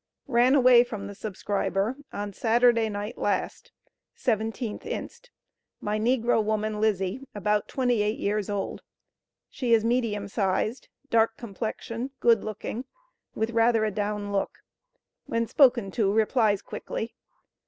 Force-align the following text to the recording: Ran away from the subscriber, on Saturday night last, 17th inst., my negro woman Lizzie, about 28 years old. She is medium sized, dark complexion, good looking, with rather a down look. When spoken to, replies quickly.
Ran 0.25 0.55
away 0.55 0.83
from 0.83 1.05
the 1.05 1.13
subscriber, 1.13 1.95
on 2.11 2.33
Saturday 2.33 2.89
night 2.89 3.19
last, 3.19 3.71
17th 4.17 4.83
inst., 4.83 5.29
my 5.79 5.99
negro 5.99 6.43
woman 6.43 6.81
Lizzie, 6.81 7.21
about 7.35 7.67
28 7.67 8.17
years 8.17 8.49
old. 8.49 8.81
She 9.47 9.73
is 9.75 9.85
medium 9.85 10.27
sized, 10.27 10.87
dark 11.11 11.37
complexion, 11.37 12.09
good 12.19 12.43
looking, 12.43 12.85
with 13.35 13.51
rather 13.51 13.85
a 13.85 13.91
down 13.91 14.31
look. 14.31 14.63
When 15.27 15.45
spoken 15.45 15.91
to, 15.91 16.11
replies 16.11 16.63
quickly. 16.63 17.13